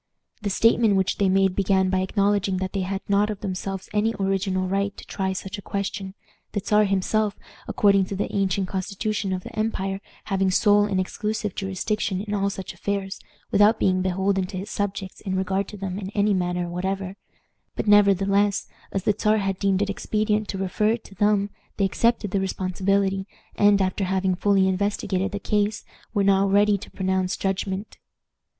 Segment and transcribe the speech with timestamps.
[0.41, 4.15] The statement which they made began by acknowledging that they had not of themselves any
[4.19, 6.15] original right to try such a question,
[6.53, 11.53] the Czar himself, according to the ancient constitution of the empire, having sole and exclusive
[11.53, 13.19] jurisdiction in all such affairs,
[13.51, 17.15] without being beholden to his subjects in regard to them in any manner whatever;
[17.75, 21.85] but, nevertheless, as the Czar had deemed it expedient to refer it to them, they
[21.85, 27.37] accepted the responsibility, and, after having fully investigated the case, were now ready to pronounce
[27.37, 27.99] judgment.